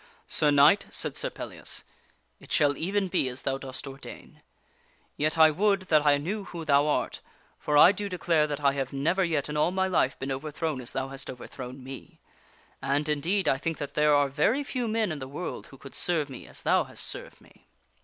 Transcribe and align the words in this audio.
"Sir 0.27 0.49
Knight," 0.49 0.87
said 0.89 1.15
Sir 1.15 1.29
Pellias," 1.29 1.83
it 2.41 2.51
shall 2.51 2.75
even 2.75 3.07
be 3.07 3.29
as 3.29 3.43
thou 3.43 3.59
dost 3.59 3.85
ordain, 3.85 4.41
THE 5.15 5.25
LADY 5.25 5.35
GUINEVERE 5.35 5.35
IS 5.35 5.35
PLEASED 5.35 5.37
109 5.37 5.37
Yet 5.37 5.37
I 5.37 5.51
would 5.51 5.81
that 5.89 6.05
I 6.09 6.17
knew 6.17 6.43
who 6.45 6.65
thou 6.65 6.87
art, 6.87 7.21
for 7.59 7.77
I 7.77 7.91
do 7.91 8.09
declare 8.09 8.47
that 8.47 8.61
I 8.61 8.71
have 8.71 8.91
never 8.91 9.23
yet 9.23 9.47
in 9.47 9.55
all 9.57 9.69
my 9.69 9.87
life 9.87 10.17
been 10.17 10.31
overthrown 10.31 10.81
as 10.81 10.93
thou 10.93 11.09
hast 11.09 11.29
overthrown 11.29 11.83
me. 11.83 12.19
And, 12.81 13.07
in 13.07 13.19
deed, 13.21 13.47
I 13.47 13.59
think 13.59 13.77
that 13.77 13.93
there 13.93 14.15
are 14.15 14.27
very 14.27 14.63
few 14.63 14.87
men 14.87 15.11
in 15.11 15.19
the 15.19 15.27
world 15.27 15.67
who 15.67 15.77
could 15.77 15.93
serve 15.93 16.29
me 16.31 16.47
as 16.47 16.63
thou 16.63 16.85
hast 16.85 17.05
served 17.05 17.39
me." 17.39 17.67